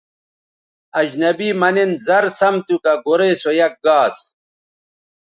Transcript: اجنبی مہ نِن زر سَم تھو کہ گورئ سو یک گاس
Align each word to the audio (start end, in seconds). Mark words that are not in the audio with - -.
اجنبی 0.99 1.49
مہ 1.59 1.69
نِن 1.75 1.91
زر 2.05 2.25
سَم 2.37 2.55
تھو 2.65 2.75
کہ 2.83 2.93
گورئ 3.05 3.33
سو 3.41 3.51
یک 3.59 3.73
گاس 3.85 4.17